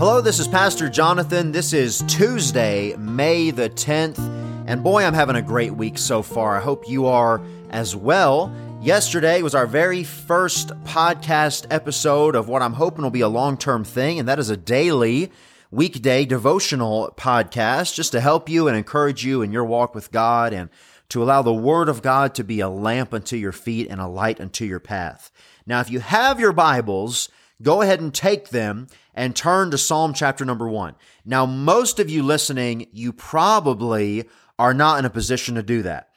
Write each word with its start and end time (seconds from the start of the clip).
Hello, 0.00 0.22
this 0.22 0.38
is 0.38 0.48
Pastor 0.48 0.88
Jonathan. 0.88 1.52
This 1.52 1.74
is 1.74 2.02
Tuesday, 2.08 2.96
May 2.96 3.50
the 3.50 3.68
10th. 3.68 4.18
And 4.66 4.82
boy, 4.82 5.04
I'm 5.04 5.12
having 5.12 5.36
a 5.36 5.42
great 5.42 5.74
week 5.74 5.98
so 5.98 6.22
far. 6.22 6.56
I 6.56 6.60
hope 6.60 6.88
you 6.88 7.04
are 7.04 7.42
as 7.68 7.94
well. 7.94 8.50
Yesterday 8.80 9.42
was 9.42 9.54
our 9.54 9.66
very 9.66 10.02
first 10.02 10.68
podcast 10.84 11.66
episode 11.70 12.34
of 12.34 12.48
what 12.48 12.62
I'm 12.62 12.72
hoping 12.72 13.02
will 13.02 13.10
be 13.10 13.20
a 13.20 13.28
long 13.28 13.58
term 13.58 13.84
thing, 13.84 14.18
and 14.18 14.26
that 14.26 14.38
is 14.38 14.48
a 14.48 14.56
daily 14.56 15.30
weekday 15.70 16.24
devotional 16.24 17.12
podcast 17.18 17.94
just 17.94 18.12
to 18.12 18.22
help 18.22 18.48
you 18.48 18.68
and 18.68 18.78
encourage 18.78 19.22
you 19.22 19.42
in 19.42 19.52
your 19.52 19.66
walk 19.66 19.94
with 19.94 20.10
God 20.10 20.54
and 20.54 20.70
to 21.10 21.22
allow 21.22 21.42
the 21.42 21.52
Word 21.52 21.90
of 21.90 22.00
God 22.00 22.34
to 22.36 22.42
be 22.42 22.60
a 22.60 22.70
lamp 22.70 23.12
unto 23.12 23.36
your 23.36 23.52
feet 23.52 23.88
and 23.90 24.00
a 24.00 24.06
light 24.06 24.40
unto 24.40 24.64
your 24.64 24.80
path. 24.80 25.30
Now, 25.66 25.80
if 25.80 25.90
you 25.90 26.00
have 26.00 26.40
your 26.40 26.52
Bibles, 26.52 27.28
go 27.62 27.82
ahead 27.82 28.00
and 28.00 28.12
take 28.12 28.48
them 28.48 28.86
and 29.14 29.34
turn 29.34 29.70
to 29.70 29.78
Psalm 29.78 30.14
chapter 30.14 30.44
number 30.44 30.68
one. 30.68 30.94
Now, 31.24 31.46
most 31.46 31.98
of 31.98 32.10
you 32.10 32.22
listening, 32.22 32.86
you 32.92 33.12
probably 33.12 34.28
are 34.58 34.74
not 34.74 34.98
in 34.98 35.04
a 35.04 35.10
position 35.10 35.54
to 35.56 35.62
do 35.62 35.82
that. 35.82 36.10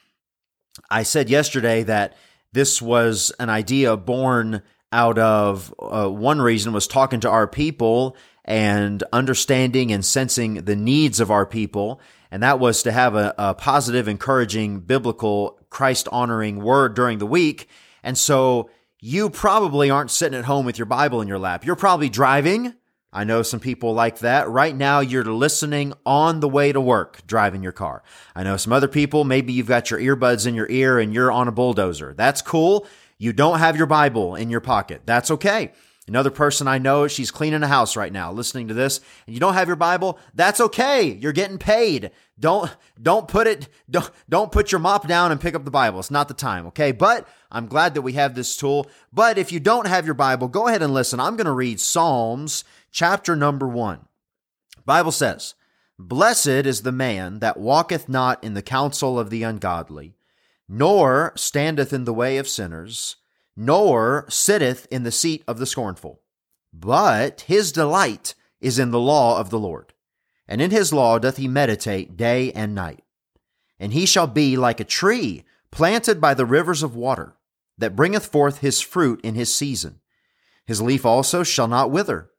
I 0.90 1.04
said 1.04 1.30
yesterday 1.30 1.84
that 1.84 2.16
this 2.52 2.82
was 2.82 3.32
an 3.40 3.50
idea 3.50 3.98
born 3.98 4.62
out 4.92 5.18
of 5.18 5.74
uh, 5.80 6.08
one 6.08 6.42
reason 6.42 6.72
was 6.72 6.88
talking 6.88 7.20
to 7.22 7.30
our 7.30 7.48
people 7.48 8.16
and 8.46 9.04
understanding 9.12 9.92
and 9.92 10.06
sensing 10.06 10.66
the 10.66 10.76
needs 10.76 11.20
of 11.20 11.32
our 11.32 11.46
people. 11.46 12.00
And 12.30 12.44
that 12.44 12.60
was 12.60 12.84
to 12.84 12.92
have 12.92 13.16
a, 13.16 13.34
a 13.38 13.54
positive, 13.54 14.08
encouraging, 14.08 14.82
biblical, 14.82 15.60
Christ 15.70 16.08
honoring 16.12 16.62
word 16.62 16.96
during 16.96 17.18
the 17.18 17.26
week. 17.26 17.68
And 18.04 18.18
so 18.18 18.70
you 19.06 19.30
probably 19.30 19.90
aren't 19.90 20.12
sitting 20.12 20.40
at 20.40 20.46
home 20.46 20.66
with 20.66 20.80
your 20.80 20.86
Bible 20.86 21.20
in 21.20 21.28
your 21.28 21.38
lap. 21.38 21.66
You're 21.66 21.76
probably 21.76 22.08
driving. 22.08 22.74
I 23.12 23.26
know 23.26 23.44
some 23.44 23.60
people 23.60 23.94
like 23.94 24.20
that. 24.20 24.48
Right 24.48 24.74
now, 24.74 25.02
you're 25.02 25.26
listening 25.26 25.92
on 26.06 26.40
the 26.40 26.48
way 26.48 26.72
to 26.72 26.80
work, 26.80 27.22
driving 27.28 27.62
your 27.64 27.74
car. 27.74 28.02
I 28.34 28.44
know 28.44 28.56
some 28.56 28.72
other 28.72 28.88
people, 28.88 29.26
maybe 29.26 29.52
you've 29.52 29.68
got 29.68 29.92
your 29.92 30.00
earbuds 30.00 30.48
in 30.48 30.56
your 30.56 30.70
ear 30.70 31.00
and 31.00 31.14
you're 31.14 31.34
on 31.34 31.50
a 31.50 31.52
bulldozer. 31.52 32.14
That's 32.14 32.42
cool. 32.42 32.88
You 33.18 33.34
don't 33.34 33.60
have 33.60 33.76
your 33.76 33.88
Bible 33.88 34.36
in 34.36 34.50
your 34.50 34.62
pocket. 34.62 35.02
That's 35.06 35.32
okay. 35.32 35.74
Another 36.06 36.32
person 36.32 36.68
I 36.68 36.80
know, 36.80 37.08
she's 37.08 37.32
cleaning 37.32 37.64
a 37.64 37.68
house 37.68 37.96
right 37.96 38.12
now, 38.12 38.30
listening 38.30 38.68
to 38.68 38.74
this, 38.74 39.00
and 39.26 39.34
you 39.34 39.40
don't 39.40 39.54
have 39.54 39.68
your 39.68 39.78
Bible. 39.78 40.20
That's 40.34 40.60
okay. 40.60 41.04
You're 41.04 41.32
getting 41.32 41.58
paid. 41.58 42.12
Don't 42.38 42.76
don't 43.02 43.26
put 43.28 43.48
it 43.48 43.70
don't 43.90 44.12
don't 44.28 44.52
put 44.52 44.74
your 44.74 44.80
mop 44.80 45.08
down 45.08 45.32
and 45.32 45.40
pick 45.40 45.56
up 45.56 45.64
the 45.64 45.72
Bible. 45.72 46.00
It's 46.00 46.12
not 46.12 46.28
the 46.28 46.34
time, 46.34 46.68
okay? 46.68 46.92
But 46.92 47.26
I'm 47.50 47.68
glad 47.68 47.94
that 47.94 48.02
we 48.02 48.14
have 48.14 48.36
this 48.36 48.58
tool. 48.58 48.88
But 49.14 49.38
if 49.38 49.54
you 49.54 49.62
don't 49.62 49.88
have 49.88 50.06
your 50.06 50.14
Bible, 50.14 50.50
go 50.50 50.68
ahead 50.68 50.82
and 50.82 50.94
listen. 50.94 51.22
I'm 51.22 51.38
going 51.38 51.46
to 51.46 51.54
read 51.54 51.80
Psalms 51.80 52.66
chapter 52.92 53.34
number 53.34 53.68
1. 53.68 54.06
Bible 54.86 55.14
says, 55.14 55.54
"Blessed 55.98 56.48
is 56.48 56.82
the 56.82 56.92
man 56.92 57.40
that 57.40 57.58
walketh 57.58 58.10
not 58.10 58.44
in 58.44 58.56
the 58.56 58.62
counsel 58.62 59.18
of 59.18 59.30
the 59.30 59.44
ungodly, 59.44 60.18
nor 60.68 61.32
standeth 61.38 61.94
in 61.94 62.04
the 62.04 62.14
way 62.14 62.38
of 62.38 62.50
sinners." 62.50 63.16
Nor 63.56 64.26
sitteth 64.30 64.88
in 64.90 65.04
the 65.04 65.12
seat 65.12 65.44
of 65.48 65.60
the 65.60 65.66
scornful. 65.66 66.22
But 66.74 67.42
his 67.42 67.72
delight 67.72 68.36
is 68.60 68.80
in 68.80 68.92
the 68.92 69.00
law 69.00 69.40
of 69.40 69.50
the 69.50 69.60
Lord, 69.60 69.94
and 70.48 70.62
in 70.62 70.72
his 70.72 70.92
law 70.92 71.20
doth 71.20 71.38
he 71.38 71.48
meditate 71.48 72.18
day 72.18 72.52
and 72.54 72.74
night. 72.74 73.04
And 73.80 73.94
he 73.94 74.06
shall 74.06 74.28
be 74.28 74.58
like 74.58 74.80
a 74.80 74.86
tree 74.86 75.44
planted 75.72 76.22
by 76.22 76.34
the 76.34 76.46
rivers 76.46 76.84
of 76.84 76.96
water, 76.96 77.36
that 77.78 77.96
bringeth 77.96 78.28
forth 78.28 78.60
his 78.60 78.82
fruit 78.82 79.20
in 79.22 79.36
his 79.36 79.54
season. 79.54 80.00
His 80.66 80.82
leaf 80.82 81.06
also 81.06 81.44
shall 81.44 81.68
not 81.68 81.92
wither, 81.92 82.30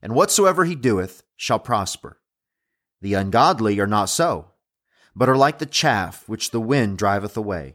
and 0.00 0.14
whatsoever 0.14 0.64
he 0.64 0.74
doeth 0.74 1.22
shall 1.36 1.58
prosper. 1.58 2.20
The 3.00 3.14
ungodly 3.14 3.78
are 3.80 3.86
not 3.86 4.08
so, 4.08 4.52
but 5.14 5.28
are 5.28 5.36
like 5.36 5.58
the 5.58 5.66
chaff 5.66 6.28
which 6.28 6.50
the 6.50 6.60
wind 6.60 6.96
driveth 6.98 7.36
away. 7.36 7.74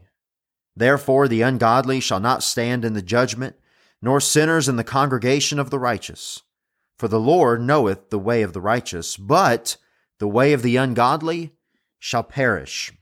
Therefore, 0.76 1.28
the 1.28 1.42
ungodly 1.42 2.00
shall 2.00 2.20
not 2.20 2.42
stand 2.42 2.84
in 2.84 2.94
the 2.94 3.02
judgment, 3.02 3.56
nor 4.00 4.20
sinners 4.20 4.68
in 4.68 4.76
the 4.76 4.84
congregation 4.84 5.58
of 5.58 5.70
the 5.70 5.78
righteous. 5.78 6.42
For 6.98 7.08
the 7.08 7.20
Lord 7.20 7.62
knoweth 7.62 8.10
the 8.10 8.18
way 8.18 8.42
of 8.42 8.52
the 8.52 8.60
righteous, 8.60 9.16
but 9.16 9.76
the 10.18 10.28
way 10.28 10.52
of 10.52 10.62
the 10.62 10.76
ungodly 10.76 11.54
shall 11.98 12.22
perish. 12.22 12.92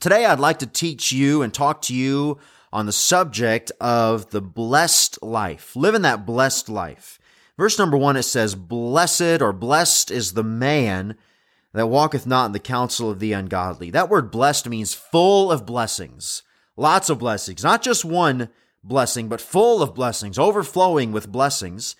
Today, 0.00 0.24
I'd 0.24 0.40
like 0.40 0.58
to 0.60 0.66
teach 0.66 1.12
you 1.12 1.42
and 1.42 1.52
talk 1.52 1.82
to 1.82 1.94
you 1.94 2.38
on 2.72 2.86
the 2.86 2.92
subject 2.92 3.72
of 3.80 4.30
the 4.30 4.40
blessed 4.40 5.22
life, 5.22 5.74
living 5.74 6.02
that 6.02 6.26
blessed 6.26 6.68
life. 6.68 7.18
Verse 7.56 7.78
number 7.78 7.96
one, 7.96 8.16
it 8.16 8.22
says, 8.22 8.54
Blessed 8.54 9.42
or 9.42 9.52
blessed 9.52 10.10
is 10.10 10.32
the 10.32 10.44
man 10.44 11.16
that 11.72 11.88
walketh 11.88 12.26
not 12.26 12.46
in 12.46 12.52
the 12.52 12.60
counsel 12.60 13.10
of 13.10 13.18
the 13.18 13.32
ungodly. 13.32 13.90
That 13.90 14.08
word 14.08 14.30
blessed 14.30 14.68
means 14.68 14.94
full 14.94 15.50
of 15.50 15.66
blessings. 15.66 16.42
Lots 16.78 17.10
of 17.10 17.18
blessings, 17.18 17.64
not 17.64 17.82
just 17.82 18.04
one 18.04 18.50
blessing, 18.84 19.28
but 19.28 19.40
full 19.40 19.82
of 19.82 19.96
blessings, 19.96 20.38
overflowing 20.38 21.10
with 21.10 21.32
blessings. 21.32 21.96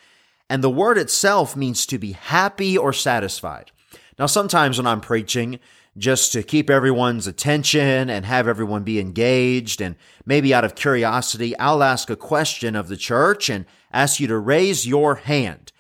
And 0.49 0.63
the 0.63 0.71
word 0.71 0.97
itself 0.97 1.57
means 1.57 1.85
to 1.87 1.99
be 1.99 2.13
happy 2.13 2.79
or 2.79 2.93
satisfied. 2.93 3.73
Now, 4.21 4.27
sometimes 4.27 4.79
when 4.79 4.87
I'm 4.87 5.01
preaching, 5.01 5.59
just 5.97 6.33
to 6.33 6.45
keep 6.45 6.71
everyone's 6.71 7.27
attention 7.27 8.09
and 8.09 8.25
have 8.25 8.47
everyone 8.47 8.85
be 8.85 9.01
engaged, 9.01 9.81
and 9.81 9.97
maybe 10.25 10.55
out 10.55 10.65
of 10.65 10.77
curiosity, 10.77 11.59
I'll 11.59 11.83
ask 11.83 12.09
a 12.09 12.15
question 12.15 12.77
of 12.77 12.87
the 12.87 12.97
church 12.97 13.51
and 13.51 13.67
ask 13.93 14.21
you 14.21 14.29
to 14.29 14.39
raise 14.39 14.87
your 14.87 15.17
hand. 15.17 15.73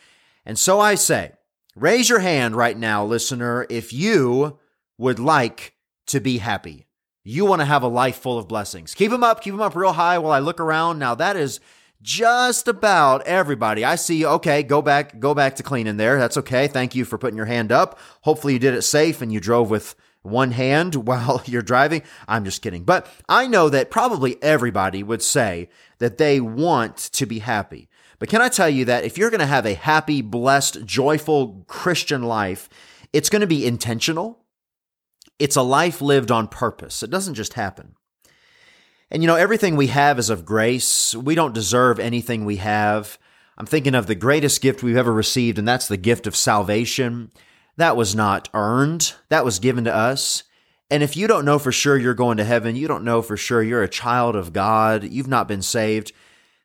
And 0.45 0.59
so 0.59 0.81
I 0.81 0.97
say, 0.97 1.35
raise 1.77 2.09
your 2.09 2.19
hand 2.19 2.57
right 2.57 2.77
now, 2.77 3.05
listener, 3.05 3.65
if 3.71 3.93
you 3.93 4.59
would 4.99 5.21
like 5.21 5.77
to 6.07 6.19
be 6.19 6.39
happy 6.39 6.88
you 7.29 7.45
want 7.45 7.61
to 7.61 7.67
have 7.67 7.83
a 7.83 7.89
life 7.89 8.17
full 8.17 8.39
of 8.39 8.49
blessings. 8.49 8.95
Keep 8.95 9.11
them 9.11 9.23
up, 9.23 9.43
keep 9.43 9.53
them 9.53 9.61
up 9.61 9.77
real 9.77 9.93
high 9.93 10.17
while 10.17 10.33
I 10.33 10.39
look 10.39 10.61
around. 10.61 10.99
Now 10.99 11.15
that 11.17 11.37
is 11.37 11.61
just 12.01 12.67
about 12.69 13.27
everybody. 13.27 13.85
I 13.85 13.97
see, 13.97 14.25
okay, 14.25 14.63
go 14.63 14.81
back, 14.81 15.21
go 15.21 15.35
back 15.35 15.57
to 15.57 15.63
cleaning 15.63 15.99
there. 15.99 16.19
That's 16.19 16.39
okay. 16.39 16.69
Thank 16.69 16.95
you 16.95 17.05
for 17.05 17.19
putting 17.19 17.37
your 17.37 17.47
hand 17.47 17.71
up. 17.71 17.99
Hopefully 18.23 18.55
you 18.55 18.59
did 18.59 18.73
it 18.73 18.81
safe 18.81 19.21
and 19.21 19.31
you 19.31 19.41
drove 19.41 19.69
with 19.69 19.95
one 20.23 20.53
hand 20.53 20.95
while 21.07 21.43
you're 21.45 21.61
driving. 21.61 22.03
I'm 22.27 22.47
just 22.47 22.63
kidding. 22.63 22.85
But 22.85 23.07
I 23.29 23.47
know 23.47 23.69
that 23.69 23.91
probably 23.91 24.43
everybody 24.43 25.03
would 25.03 25.23
say 25.23 25.69
that 25.99 26.17
they 26.17 26.41
want 26.41 26.97
to 26.97 27.27
be 27.27 27.41
happy. 27.41 27.91
But 28.19 28.31
can 28.31 28.41
I 28.41 28.49
tell 28.49 28.71
you 28.71 28.87
that 28.87 29.05
if 29.05 29.19
you're 29.19 29.31
going 29.31 29.41
to 29.41 29.47
have 29.47 29.67
a 29.67 29.75
happy, 29.75 30.23
blessed, 30.23 30.87
joyful 30.87 31.65
Christian 31.67 32.23
life, 32.23 32.71
it's 33.13 33.29
going 33.29 33.43
to 33.43 33.47
be 33.47 33.67
intentional. 33.67 34.39
It's 35.39 35.57
a 35.57 35.63
life 35.63 36.01
lived 36.01 36.31
on 36.31 36.49
purpose. 36.49 37.03
It 37.03 37.11
doesn't 37.11 37.35
just 37.35 37.55
happen. 37.55 37.95
And 39.11 39.23
you 39.23 39.27
know, 39.27 39.37
everything 39.37 39.77
we 39.77 39.87
have 39.89 40.19
is 40.19 40.31
of 40.31 40.45
grace. 40.45 41.15
We 41.15 41.35
don't 41.35 41.55
deserve 41.55 41.99
anything 41.99 42.45
we 42.45 42.57
have. 42.57 43.19
I'm 43.57 43.67
thinking 43.67 43.95
of 43.95 44.07
the 44.07 44.15
greatest 44.15 44.61
gift 44.61 44.83
we've 44.83 44.97
ever 44.97 45.13
received, 45.13 45.59
and 45.59 45.67
that's 45.67 45.89
the 45.89 45.97
gift 45.97 46.27
of 46.27 46.37
salvation. 46.37 47.33
That 47.77 47.97
was 47.97 48.15
not 48.15 48.49
earned, 48.55 49.15
that 49.29 49.45
was 49.45 49.59
given 49.59 49.85
to 49.85 49.95
us. 49.95 50.45
And 50.91 51.03
if 51.03 51.17
you 51.17 51.27
don't 51.27 51.45
know 51.45 51.59
for 51.59 51.73
sure 51.73 51.97
you're 51.97 52.15
going 52.15 52.39
to 52.39 52.45
heaven, 52.45 52.77
you 52.77 52.89
don't 52.89 53.05
know 53.05 53.21
for 53.21 53.37
sure 53.37 53.63
you're 53.63 53.83
a 53.83 53.89
child 53.89 54.37
of 54.37 54.53
God, 54.53 55.05
you've 55.05 55.29
not 55.29 55.49
been 55.49 55.63
saved, 55.63 56.13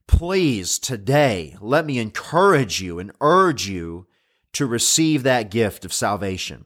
please 0.07 0.79
today 0.79 1.55
let 1.59 1.85
me 1.85 1.99
encourage 1.99 2.81
you 2.81 2.99
and 2.99 3.11
urge 3.21 3.67
you 3.67 4.07
to 4.53 4.65
receive 4.65 5.23
that 5.23 5.51
gift 5.51 5.85
of 5.85 5.93
salvation. 5.93 6.65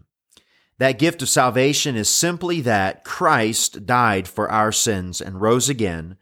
That 0.80 1.00
gift 1.00 1.22
of 1.22 1.30
salvation 1.30 1.96
is 1.96 2.08
simply 2.08 2.62
that 2.62 3.04
Christ 3.04 3.86
died 3.86 4.28
for 4.28 4.50
our 4.50 4.72
sins 4.72 5.20
and 5.22 5.42
rose 5.42 5.70
again 5.70 6.18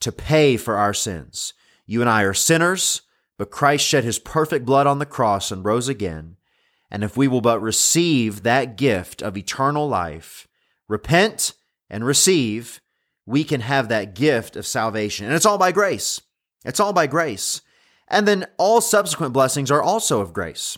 to 0.00 0.12
pay 0.12 0.56
for 0.56 0.76
our 0.76 0.94
sins. 0.94 1.52
You 1.84 2.00
and 2.00 2.08
I 2.08 2.22
are 2.22 2.34
sinners, 2.34 3.02
but 3.38 3.50
Christ 3.50 3.84
shed 3.84 4.04
his 4.04 4.18
perfect 4.20 4.64
blood 4.64 4.86
on 4.86 4.98
the 4.98 5.06
cross 5.06 5.50
and 5.50 5.64
rose 5.64 5.88
again. 5.88 6.36
And 6.90 7.02
if 7.02 7.16
we 7.16 7.26
will 7.26 7.40
but 7.40 7.60
receive 7.60 8.42
that 8.42 8.76
gift 8.76 9.22
of 9.22 9.36
eternal 9.36 9.88
life, 9.88 10.46
repent 10.88 11.54
and 11.90 12.04
receive, 12.04 12.80
we 13.26 13.44
can 13.44 13.62
have 13.62 13.88
that 13.88 14.14
gift 14.14 14.56
of 14.56 14.66
salvation. 14.66 15.26
And 15.26 15.34
it's 15.34 15.46
all 15.46 15.58
by 15.58 15.72
grace. 15.72 16.20
It's 16.64 16.80
all 16.80 16.92
by 16.92 17.06
grace. 17.06 17.62
And 18.08 18.28
then 18.28 18.46
all 18.58 18.80
subsequent 18.80 19.32
blessings 19.32 19.70
are 19.70 19.82
also 19.82 20.20
of 20.20 20.32
grace. 20.32 20.76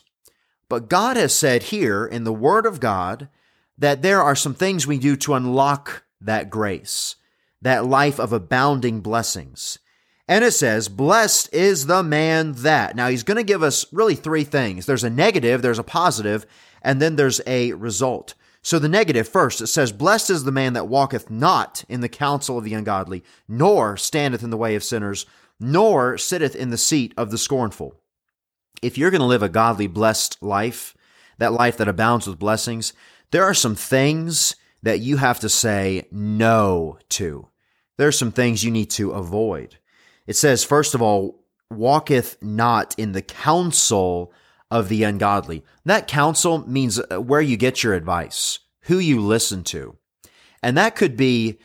But 0.69 0.88
God 0.88 1.16
has 1.16 1.34
said 1.34 1.64
here 1.64 2.06
in 2.06 2.25
the 2.25 2.32
Word 2.32 2.66
of 2.66 2.81
God 2.81 3.28
that 3.76 4.02
there 4.02 4.22
are 4.22 4.37
some 4.37 4.55
things 4.55 4.87
we 4.87 4.99
do 4.99 5.16
to 5.16 5.34
unlock 5.34 6.05
that 6.20 6.50
grace, 6.50 7.16
that 7.61 7.87
life 7.87 8.19
of 8.19 8.32
abounding 8.32 9.00
blessings. 9.00 9.78
And 10.26 10.44
it 10.44 10.52
says, 10.52 10.88
Blessed 10.88 11.52
is 11.52 11.87
the 11.87 12.02
man 12.02 12.52
that. 12.52 12.96
Now, 12.96 13.08
he's 13.08 13.22
going 13.22 13.37
to 13.37 13.43
give 13.43 13.62
us 13.62 13.84
really 13.93 14.14
three 14.14 14.44
things 14.44 14.87
there's 14.87 15.05
a 15.05 15.11
negative, 15.11 15.61
there's 15.62 15.78
a 15.78 15.84
positive, 15.84 16.46
and 16.82 17.00
then 17.00 17.17
there's 17.17 17.40
a 17.46 17.72
result. 17.72 18.34
So, 18.62 18.78
the 18.78 18.88
negative 18.88 19.28
first, 19.28 19.60
it 19.60 19.67
says, 19.67 19.93
Blessed 19.93 20.31
is 20.31 20.44
the 20.44 20.52
man 20.52 20.72
that 20.72 20.88
walketh 20.88 21.28
not 21.28 21.84
in 21.88 22.00
the 22.00 22.08
counsel 22.08 22.56
of 22.56 22.64
the 22.64 22.72
ungodly, 22.72 23.22
nor 23.46 23.99
standeth 23.99 24.43
in 24.43 24.49
the 24.49 24.56
way 24.56 24.75
of 24.75 24.84
sinners, 24.84 25.26
nor 25.60 26.17
sitteth 26.17 26.56
in 26.56 26.70
the 26.70 26.78
seat 26.78 27.12
of 27.19 27.31
the 27.31 27.38
scornful. 27.38 27.94
If 28.82 28.99
you're 28.99 29.11
going 29.11 29.21
to 29.21 29.26
live 29.26 29.43
a 29.43 29.49
godly, 29.49 29.87
blessed 29.87 30.43
life, 30.43 30.97
that 31.38 31.53
life 31.53 31.76
that 31.79 31.88
abounds 31.88 32.26
with 32.26 32.38
blessings, 32.38 32.93
there 33.31 33.44
are 33.44 33.55
some 33.55 33.75
things 33.75 34.56
that 34.82 35.00
you 35.00 35.17
have 35.17 35.41
to 35.41 35.49
say 35.49 36.06
no 36.11 36.99
to. 37.09 37.49
There 37.97 38.09
are 38.09 38.12
some 38.12 38.32
things 38.32 38.65
you 38.65 38.71
need 38.71 38.91
to 38.91 39.12
avoid. 39.12 39.79
It 40.26 40.37
says, 40.37 40.65
first 40.65 40.94
of 40.94 41.03
all, 41.03 41.44
walketh 41.71 42.37
not 42.43 42.94
in 42.99 43.12
the 43.12 43.23
counsel 43.23 44.32
of 44.71 44.88
the 44.88 45.03
ungodly. 45.05 45.65
That 45.85 46.09
counsel 46.09 46.69
means 46.69 46.99
uh, 46.99 47.20
where 47.20 47.41
you 47.41 47.56
get 47.56 47.82
your 47.82 47.94
advice, 47.94 48.59
who 48.82 48.99
you 48.99 49.20
listen 49.20 49.65
to. 49.65 49.97
And 50.62 50.77
that 50.77 50.97
could 50.97 51.17
be, 51.17 51.59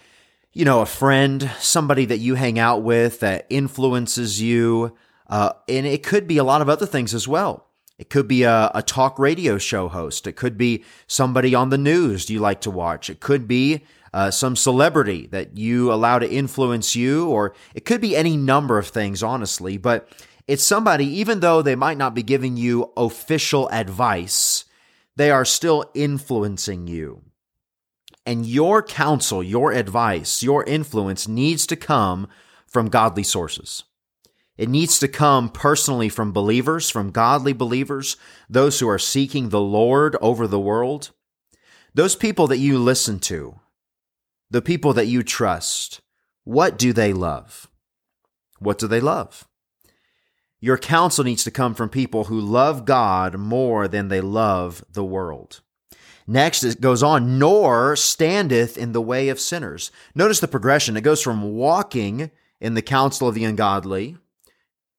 you 0.53 0.65
know, 0.65 0.81
a 0.81 0.85
friend, 0.85 1.49
somebody 1.59 2.05
that 2.05 2.19
you 2.19 2.35
hang 2.35 2.59
out 2.59 2.83
with 2.83 3.19
that 3.21 3.45
influences 3.49 4.41
you. 4.41 4.95
Uh, 5.29 5.53
and 5.67 5.85
it 5.85 6.03
could 6.03 6.27
be 6.27 6.37
a 6.37 6.43
lot 6.43 6.61
of 6.61 6.69
other 6.69 6.85
things 6.85 7.13
as 7.13 7.27
well. 7.27 7.67
It 7.99 8.09
could 8.09 8.27
be 8.27 8.43
a, 8.43 8.71
a 8.73 8.81
talk 8.81 9.19
radio 9.19 9.57
show 9.57 9.87
host. 9.89 10.25
It 10.25 10.33
could 10.33 10.57
be 10.57 10.83
somebody 11.05 11.53
on 11.53 11.69
the 11.69 11.77
news 11.77 12.29
you 12.29 12.39
like 12.39 12.61
to 12.61 12.71
watch. 12.71 13.09
It 13.09 13.19
could 13.19 13.47
be 13.47 13.83
uh, 14.13 14.31
some 14.31 14.55
celebrity 14.55 15.27
that 15.27 15.57
you 15.57 15.91
allow 15.93 16.17
to 16.17 16.29
influence 16.29 16.95
you, 16.95 17.27
or 17.29 17.53
it 17.75 17.85
could 17.85 18.01
be 18.01 18.15
any 18.15 18.37
number 18.37 18.77
of 18.79 18.87
things, 18.87 19.21
honestly. 19.21 19.77
But 19.77 20.09
it's 20.47 20.63
somebody, 20.63 21.05
even 21.05 21.41
though 21.41 21.61
they 21.61 21.75
might 21.75 21.97
not 21.97 22.15
be 22.15 22.23
giving 22.23 22.57
you 22.57 22.91
official 22.97 23.69
advice, 23.69 24.65
they 25.15 25.29
are 25.29 25.45
still 25.45 25.91
influencing 25.93 26.87
you. 26.87 27.21
And 28.25 28.45
your 28.45 28.81
counsel, 28.81 29.43
your 29.43 29.73
advice, 29.73 30.41
your 30.41 30.63
influence 30.63 31.27
needs 31.27 31.67
to 31.67 31.75
come 31.75 32.27
from 32.65 32.87
godly 32.87 33.23
sources. 33.23 33.83
It 34.59 34.67
needs 34.67 34.99
to 34.99 35.07
come 35.07 35.47
personally 35.47 36.09
from 36.09 36.33
believers, 36.33 36.89
from 36.89 37.11
godly 37.11 37.53
believers, 37.53 38.17
those 38.49 38.77
who 38.81 38.89
are 38.89 38.99
seeking 38.99 39.49
the 39.49 39.61
Lord 39.61 40.17
over 40.19 40.47
the 40.47 40.59
world. 40.59 41.11
Those 41.93 42.17
people 42.17 42.45
that 42.47 42.57
you 42.57 42.77
listen 42.77 43.19
to, 43.19 43.61
the 44.51 44.61
people 44.61 44.91
that 44.95 45.05
you 45.05 45.23
trust, 45.23 46.01
what 46.43 46.77
do 46.77 46.91
they 46.91 47.13
love? 47.13 47.69
What 48.59 48.77
do 48.77 48.87
they 48.87 48.99
love? 48.99 49.47
Your 50.59 50.77
counsel 50.77 51.23
needs 51.23 51.45
to 51.45 51.51
come 51.51 51.73
from 51.73 51.87
people 51.87 52.25
who 52.25 52.41
love 52.41 52.83
God 52.83 53.37
more 53.37 53.87
than 53.87 54.09
they 54.09 54.19
love 54.19 54.83
the 54.91 55.05
world. 55.05 55.61
Next, 56.27 56.65
it 56.65 56.81
goes 56.81 57.01
on, 57.01 57.39
nor 57.39 57.95
standeth 57.95 58.77
in 58.77 58.91
the 58.91 59.01
way 59.01 59.29
of 59.29 59.39
sinners. 59.39 59.89
Notice 60.13 60.41
the 60.41 60.49
progression. 60.49 60.97
It 60.97 61.01
goes 61.01 61.21
from 61.21 61.53
walking 61.53 62.29
in 62.59 62.73
the 62.73 62.81
counsel 62.81 63.29
of 63.29 63.35
the 63.35 63.45
ungodly 63.45 64.17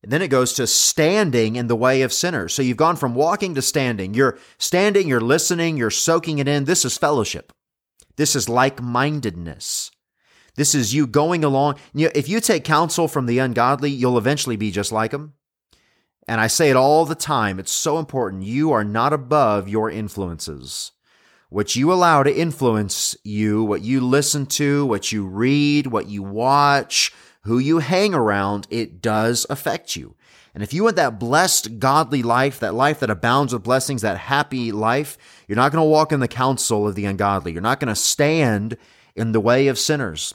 and 0.03 0.11
then 0.11 0.23
it 0.23 0.29
goes 0.29 0.55
to 0.55 0.67
standing 0.67 1.57
in 1.57 1.67
the 1.67 1.77
way 1.77 2.03
of 2.03 2.13
sinners. 2.13 2.55
So 2.55 2.63
you've 2.63 2.77
gone 2.77 2.97
from 2.97 3.15
walking 3.15 3.55
to 3.55 3.63
standing. 3.63 4.15
You're 4.15 4.39
standing, 4.59 5.09
you're 5.09 5.21
listening, 5.21 5.77
you're 5.77 5.91
soaking 5.91 6.39
it 6.39 6.49
in. 6.49 6.65
This 6.65 6.85
is 6.85 6.97
fellowship. 6.97 7.53
This 8.17 8.35
is 8.35 8.49
like 8.49 8.83
mindedness. 8.83 9.91
This 10.57 10.75
is 10.75 10.95
you 10.95 11.07
going 11.07 11.45
along. 11.45 11.77
You 11.95 12.07
know, 12.07 12.13
if 12.15 12.29
you 12.29 12.41
take 12.41 12.65
counsel 12.65 13.09
from 13.09 13.27
the 13.27 13.39
ungodly, 13.39 13.91
you'll 13.91 14.19
eventually 14.19 14.57
be 14.57 14.71
just 14.71 14.91
like 14.91 15.11
them. 15.11 15.35
And 16.27 16.41
I 16.41 16.47
say 16.47 16.71
it 16.71 16.77
all 16.77 17.05
the 17.05 17.15
time. 17.15 17.59
It's 17.59 17.73
so 17.73 17.99
important. 17.99 18.45
You 18.45 18.73
are 18.73 18.85
not 18.85 19.13
above 19.13 19.69
your 19.69 19.91
influences. 19.91 20.93
What 21.49 21.75
you 21.75 21.93
allow 21.93 22.23
to 22.23 22.35
influence 22.35 23.17
you, 23.25 23.65
what 23.65 23.83
you 23.83 24.01
listen 24.01 24.47
to, 24.47 24.87
what 24.87 25.11
you 25.11 25.27
read, 25.27 25.89
what 25.89 26.09
you 26.09 26.23
watch, 26.23 27.13
who 27.43 27.59
you 27.59 27.79
hang 27.79 28.15
around, 28.15 28.67
it 28.71 29.01
does 29.01 29.47
affect 29.49 29.97
you. 29.97 30.15
And 30.55 30.63
if 30.63 30.75
you 30.75 30.85
want 30.85 30.97
that 30.97 31.19
blessed, 31.19 31.79
godly 31.79 32.23
life, 32.23 32.61
that 32.61 32.75
life 32.75 33.01
that 33.01 33.11
abounds 33.11 33.53
with 33.53 33.63
blessings, 33.63 34.03
that 34.03 34.19
happy 34.19 34.73
life, 34.73 35.17
you're 35.47 35.57
not 35.57 35.73
going 35.73 35.83
to 35.83 35.89
walk 35.89 36.13
in 36.13 36.21
the 36.21 36.29
counsel 36.29 36.89
of 36.89 36.95
the 36.95 37.05
ungodly. 37.05 37.53
You're 37.53 37.63
not 37.63 37.79
going 37.79 37.89
to 37.89 37.95
stand 37.95 38.77
in 39.15 39.33
the 39.33 39.41
way 39.41 39.69
of 39.69 39.79
sinners. 39.79 40.35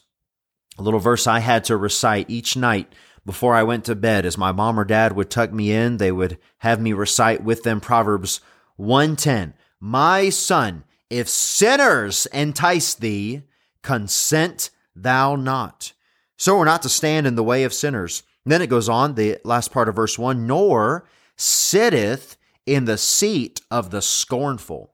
A 0.77 0.81
little 0.81 0.99
verse 0.99 1.27
I 1.27 1.39
had 1.39 1.65
to 1.65 1.77
recite 1.77 2.29
each 2.29 2.55
night 2.55 2.91
before 3.25 3.55
I 3.55 3.63
went 3.63 3.85
to 3.85 3.95
bed 3.95 4.25
as 4.25 4.37
my 4.37 4.51
mom 4.51 4.79
or 4.79 4.85
dad 4.85 5.13
would 5.13 5.29
tuck 5.29 5.51
me 5.51 5.71
in, 5.71 5.97
they 5.97 6.11
would 6.11 6.37
have 6.59 6.79
me 6.79 6.93
recite 6.93 7.43
with 7.43 7.63
them 7.63 7.81
Proverbs 7.81 8.39
110. 8.77 9.55
My 9.79 10.29
son, 10.29 10.83
if 11.09 11.27
sinners 11.27 12.27
entice 12.27 12.93
thee, 12.93 13.41
consent 13.81 14.69
thou 14.95 15.35
not. 15.35 15.93
So 16.37 16.57
we're 16.57 16.65
not 16.65 16.81
to 16.81 16.89
stand 16.89 17.27
in 17.27 17.35
the 17.35 17.43
way 17.43 17.63
of 17.63 17.73
sinners. 17.73 18.23
then 18.45 18.61
it 18.61 18.69
goes 18.69 18.89
on, 18.89 19.15
the 19.15 19.39
last 19.43 19.71
part 19.71 19.89
of 19.89 19.95
verse 19.95 20.19
1 20.19 20.45
nor 20.45 21.07
sitteth 21.37 22.37
in 22.65 22.85
the 22.85 22.97
seat 22.97 23.61
of 23.71 23.91
the 23.91 24.01
scornful. 24.01 24.93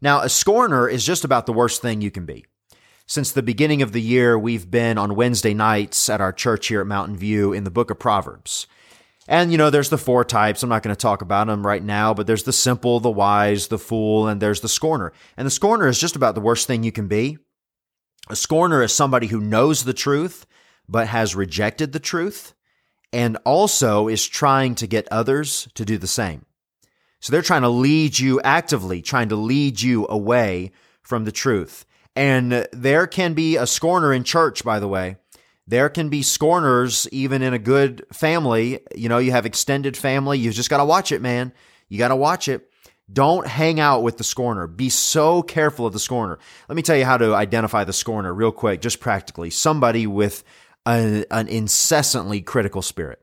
Now, 0.00 0.20
a 0.20 0.28
scorner 0.28 0.88
is 0.88 1.04
just 1.04 1.24
about 1.24 1.46
the 1.46 1.52
worst 1.52 1.82
thing 1.82 2.00
you 2.00 2.10
can 2.10 2.24
be. 2.24 2.46
Since 3.06 3.32
the 3.32 3.42
beginning 3.42 3.82
of 3.82 3.92
the 3.92 4.00
year, 4.00 4.38
we've 4.38 4.70
been 4.70 4.96
on 4.96 5.16
Wednesday 5.16 5.52
nights 5.52 6.08
at 6.08 6.20
our 6.20 6.32
church 6.32 6.68
here 6.68 6.80
at 6.80 6.86
Mountain 6.86 7.16
View 7.16 7.52
in 7.52 7.64
the 7.64 7.70
book 7.70 7.90
of 7.90 7.98
Proverbs. 7.98 8.66
And, 9.28 9.52
you 9.52 9.58
know, 9.58 9.68
there's 9.68 9.90
the 9.90 9.98
four 9.98 10.24
types. 10.24 10.62
I'm 10.62 10.68
not 10.68 10.82
going 10.82 10.94
to 10.94 11.00
talk 11.00 11.20
about 11.20 11.48
them 11.48 11.66
right 11.66 11.82
now, 11.82 12.14
but 12.14 12.26
there's 12.26 12.44
the 12.44 12.52
simple, 12.52 13.00
the 13.00 13.10
wise, 13.10 13.68
the 13.68 13.78
fool, 13.78 14.26
and 14.26 14.40
there's 14.40 14.60
the 14.60 14.68
scorner. 14.68 15.12
And 15.36 15.46
the 15.46 15.50
scorner 15.50 15.88
is 15.88 16.00
just 16.00 16.16
about 16.16 16.34
the 16.34 16.40
worst 16.40 16.66
thing 16.66 16.82
you 16.82 16.92
can 16.92 17.08
be. 17.08 17.38
A 18.28 18.36
scorner 18.36 18.82
is 18.82 18.92
somebody 18.92 19.26
who 19.26 19.40
knows 19.40 19.84
the 19.84 19.92
truth 19.92 20.46
but 20.90 21.06
has 21.06 21.36
rejected 21.36 21.92
the 21.92 22.00
truth 22.00 22.52
and 23.12 23.38
also 23.44 24.08
is 24.08 24.26
trying 24.26 24.74
to 24.74 24.86
get 24.86 25.08
others 25.10 25.68
to 25.74 25.84
do 25.84 25.96
the 25.96 26.06
same. 26.06 26.44
So 27.20 27.30
they're 27.30 27.42
trying 27.42 27.62
to 27.62 27.68
lead 27.68 28.18
you 28.18 28.40
actively, 28.42 29.00
trying 29.02 29.28
to 29.28 29.36
lead 29.36 29.80
you 29.80 30.06
away 30.08 30.72
from 31.02 31.24
the 31.24 31.32
truth. 31.32 31.84
And 32.16 32.66
there 32.72 33.06
can 33.06 33.34
be 33.34 33.56
a 33.56 33.66
scorner 33.66 34.12
in 34.12 34.24
church, 34.24 34.64
by 34.64 34.80
the 34.80 34.88
way. 34.88 35.16
There 35.66 35.88
can 35.88 36.08
be 36.08 36.22
scorners 36.22 37.08
even 37.12 37.42
in 37.42 37.54
a 37.54 37.58
good 37.58 38.04
family. 38.12 38.80
You 38.96 39.08
know, 39.08 39.18
you 39.18 39.30
have 39.30 39.46
extended 39.46 39.96
family. 39.96 40.38
You 40.38 40.50
just 40.50 40.70
got 40.70 40.78
to 40.78 40.84
watch 40.84 41.12
it, 41.12 41.22
man. 41.22 41.52
You 41.88 41.98
got 41.98 42.08
to 42.08 42.16
watch 42.16 42.48
it. 42.48 42.68
Don't 43.12 43.46
hang 43.46 43.80
out 43.80 44.02
with 44.02 44.18
the 44.18 44.24
scorner. 44.24 44.66
Be 44.66 44.88
so 44.88 45.42
careful 45.42 45.86
of 45.86 45.92
the 45.92 45.98
scorner. 45.98 46.38
Let 46.68 46.76
me 46.76 46.82
tell 46.82 46.96
you 46.96 47.04
how 47.04 47.18
to 47.18 47.34
identify 47.34 47.84
the 47.84 47.92
scorner 47.92 48.32
real 48.32 48.52
quick, 48.52 48.80
just 48.80 49.00
practically. 49.00 49.50
Somebody 49.50 50.06
with 50.06 50.42
a, 50.86 51.24
an 51.30 51.48
incessantly 51.48 52.40
critical 52.40 52.82
spirit. 52.82 53.20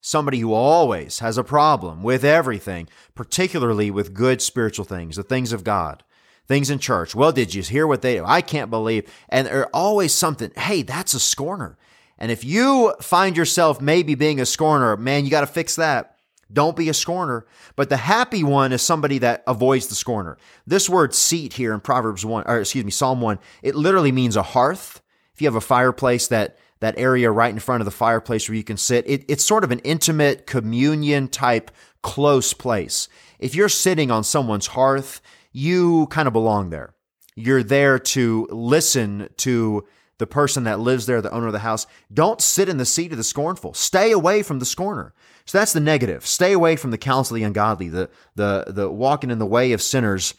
Somebody 0.00 0.38
who 0.38 0.52
always 0.52 1.18
has 1.18 1.38
a 1.38 1.44
problem 1.44 2.02
with 2.02 2.24
everything, 2.24 2.88
particularly 3.14 3.90
with 3.90 4.14
good 4.14 4.40
spiritual 4.40 4.84
things, 4.84 5.16
the 5.16 5.22
things 5.22 5.52
of 5.52 5.64
God, 5.64 6.04
things 6.46 6.70
in 6.70 6.78
church. 6.78 7.14
Well, 7.14 7.32
did 7.32 7.52
you 7.54 7.62
hear 7.62 7.86
what 7.86 8.02
they 8.02 8.16
do? 8.16 8.24
I 8.24 8.40
can't 8.40 8.70
believe. 8.70 9.10
And 9.28 9.46
there's 9.46 9.66
always 9.74 10.14
something, 10.14 10.50
hey, 10.56 10.82
that's 10.82 11.14
a 11.14 11.20
scorner. 11.20 11.76
And 12.16 12.32
if 12.32 12.44
you 12.44 12.94
find 13.00 13.36
yourself 13.36 13.80
maybe 13.80 14.14
being 14.14 14.40
a 14.40 14.46
scorner, 14.46 14.96
man, 14.96 15.24
you 15.24 15.30
got 15.30 15.42
to 15.42 15.46
fix 15.46 15.76
that. 15.76 16.16
Don't 16.52 16.76
be 16.76 16.88
a 16.88 16.94
scorner. 16.94 17.46
But 17.76 17.90
the 17.90 17.96
happy 17.96 18.42
one 18.42 18.72
is 18.72 18.82
somebody 18.82 19.18
that 19.18 19.42
avoids 19.46 19.88
the 19.88 19.94
scorner. 19.94 20.38
This 20.66 20.88
word 20.88 21.14
seat 21.14 21.52
here 21.54 21.74
in 21.74 21.80
Proverbs 21.80 22.24
1, 22.24 22.44
or 22.46 22.60
excuse 22.60 22.84
me, 22.84 22.90
Psalm 22.90 23.20
1, 23.20 23.38
it 23.62 23.74
literally 23.74 24.12
means 24.12 24.36
a 24.36 24.42
hearth. 24.42 25.02
If 25.34 25.42
you 25.42 25.46
have 25.46 25.54
a 25.54 25.60
fireplace 25.60 26.28
that 26.28 26.56
that 26.80 26.98
area 26.98 27.30
right 27.30 27.52
in 27.52 27.58
front 27.58 27.80
of 27.80 27.84
the 27.84 27.90
fireplace 27.90 28.48
where 28.48 28.56
you 28.56 28.64
can 28.64 28.76
sit. 28.76 29.04
It, 29.08 29.24
it's 29.28 29.44
sort 29.44 29.64
of 29.64 29.70
an 29.70 29.80
intimate 29.80 30.46
communion 30.46 31.28
type 31.28 31.70
close 32.02 32.52
place. 32.52 33.08
If 33.38 33.54
you're 33.54 33.68
sitting 33.68 34.10
on 34.10 34.24
someone's 34.24 34.68
hearth, 34.68 35.20
you 35.52 36.06
kind 36.08 36.26
of 36.26 36.32
belong 36.32 36.70
there. 36.70 36.94
You're 37.34 37.62
there 37.62 37.98
to 38.00 38.48
listen 38.50 39.28
to 39.38 39.86
the 40.18 40.26
person 40.26 40.64
that 40.64 40.80
lives 40.80 41.06
there, 41.06 41.22
the 41.22 41.30
owner 41.30 41.46
of 41.46 41.52
the 41.52 41.60
house. 41.60 41.86
Don't 42.12 42.40
sit 42.40 42.68
in 42.68 42.76
the 42.76 42.84
seat 42.84 43.12
of 43.12 43.18
the 43.18 43.24
scornful. 43.24 43.74
Stay 43.74 44.10
away 44.10 44.42
from 44.42 44.58
the 44.58 44.64
scorner. 44.64 45.14
So 45.44 45.58
that's 45.58 45.72
the 45.72 45.80
negative. 45.80 46.26
Stay 46.26 46.52
away 46.52 46.76
from 46.76 46.90
the 46.90 46.98
counsel 46.98 47.36
of 47.36 47.40
the 47.40 47.46
ungodly, 47.46 47.88
the 47.88 48.10
the 48.34 48.64
the 48.66 48.90
walking 48.90 49.30
in 49.30 49.38
the 49.38 49.46
way 49.46 49.72
of 49.72 49.80
sinners, 49.80 50.34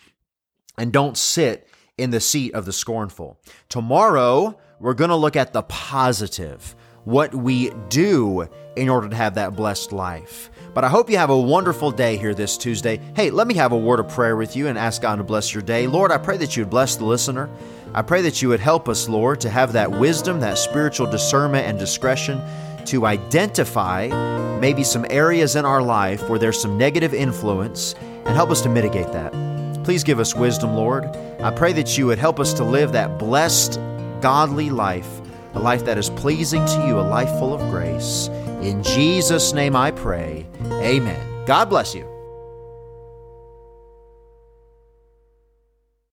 and 0.77 0.91
don't 0.91 1.17
sit 1.17 1.67
in 2.00 2.10
the 2.10 2.20
seat 2.20 2.53
of 2.53 2.65
the 2.65 2.74
scornful. 2.74 3.38
Tomorrow, 3.68 4.58
we're 4.79 4.94
going 4.94 5.10
to 5.10 5.15
look 5.15 5.36
at 5.36 5.53
the 5.53 5.63
positive, 5.63 6.75
what 7.03 7.36
we 7.36 7.72
do 7.89 8.48
in 8.75 8.89
order 8.89 9.10
to 9.10 9.15
have 9.15 9.36
that 9.36 9.56
blessed 9.56 9.91
life. 9.91 10.50
But 10.74 10.84
I 10.84 10.89
hope 10.89 11.10
you 11.10 11.18
have 11.18 11.29
a 11.29 11.39
wonderful 11.39 11.91
day 11.91 12.18
here 12.18 12.34
this 12.34 12.58
Tuesday. 12.58 13.00
Hey, 13.15 13.32
let 13.32 13.48
me 13.48 13.56
have 13.56 13.72
a 13.72 13.77
word 13.77 14.00
of 14.00 14.08
prayer 14.08 14.36
with 14.36 14.56
you 14.56 14.68
and 14.68 14.77
ask 14.77 15.01
God 15.01 15.18
to 15.18 15.24
bless 15.24 15.53
your 15.53 15.63
day. 15.63 15.88
Lord, 15.88 16.12
I 16.12 16.18
pray 16.18 16.38
that 16.38 16.56
you 16.56 16.63
would 16.63 16.70
bless 16.70 16.96
the 16.96 17.06
listener. 17.06 17.50
I 17.94 18.03
pray 18.03 18.22
that 18.22 18.41
you 18.41 18.50
would 18.50 18.60
help 18.60 18.88
us, 18.88 19.10
Lord, 19.10 19.41
to 19.41 19.50
have 19.50 19.74
that 19.74 19.91
wisdom, 19.91 20.39
that 20.41 20.58
spiritual 20.58 21.10
discernment 21.10 21.68
and 21.68 21.77
discretion 21.79 22.41
to 22.86 23.06
identify 23.06 24.08
maybe 24.60 24.84
some 24.84 25.06
areas 25.10 25.56
in 25.56 25.65
our 25.65 25.82
life 25.82 26.29
where 26.29 26.39
there's 26.39 26.62
some 26.62 26.77
negative 26.77 27.13
influence 27.13 27.96
and 28.25 28.36
help 28.36 28.50
us 28.50 28.62
to 28.62 28.70
mitigate 28.70 29.12
that. 29.12 29.49
Please 29.83 30.03
give 30.03 30.19
us 30.19 30.36
wisdom, 30.36 30.75
Lord. 30.75 31.05
I 31.41 31.51
pray 31.51 31.74
that 31.74 31.98
you 31.98 32.05
would 32.07 32.19
help 32.19 32.39
us 32.39 32.53
to 32.53 32.63
live 32.63 32.91
that 32.91 33.17
blessed, 33.17 33.79
godly 34.21 34.69
life, 34.69 35.21
a 35.53 35.59
life 35.59 35.86
that 35.86 35.98
is 35.98 36.09
pleasing 36.12 36.65
to 36.65 36.86
you, 36.88 37.00
a 37.00 37.01
life 37.01 37.29
full 37.39 37.53
of 37.53 37.62
grace. 37.71 38.27
In 38.62 38.83
Jesus' 38.83 39.53
name 39.53 39.75
I 39.75 39.91
pray. 39.91 40.45
Amen. 40.65 41.45
God 41.45 41.69
bless 41.69 41.95
you. 41.95 42.18